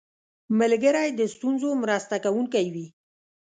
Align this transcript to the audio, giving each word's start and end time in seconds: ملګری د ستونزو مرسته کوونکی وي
ملګری 0.59 1.09
د 1.19 1.21
ستونزو 1.33 1.69
مرسته 1.83 2.15
کوونکی 2.25 2.65
وي 2.73 2.87